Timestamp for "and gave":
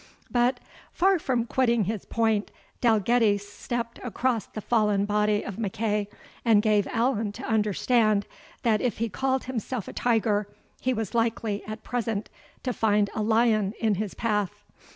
6.43-6.87